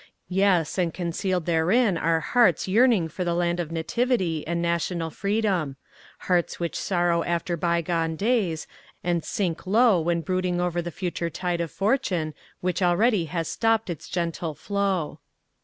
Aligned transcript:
Yes, 0.29 0.79
and 0.79 0.91
concealed 0.91 1.45
therein 1.45 1.95
are 1.95 2.21
hearts 2.21 2.67
yearning 2.67 3.07
for 3.07 3.23
the 3.23 3.35
land 3.35 3.59
of 3.59 3.71
nativity 3.71 4.43
and 4.47 4.59
national 4.59 5.11
freedom; 5.11 5.75
hearts 6.21 6.59
which 6.59 6.75
sorrow 6.75 7.21
after 7.23 7.55
bygone 7.55 8.15
days, 8.15 8.65
and 9.03 9.23
sink 9.23 9.67
low 9.67 9.99
when 10.01 10.21
brooding 10.21 10.59
over 10.59 10.81
the 10.81 10.89
future 10.89 11.29
tide 11.29 11.61
of 11.61 11.69
fortune 11.69 12.33
which 12.61 12.81
already 12.81 13.25
has 13.25 13.47
stopped 13.47 13.91
its 13.91 14.09
gentle 14.09 14.55
flow. 14.55 15.19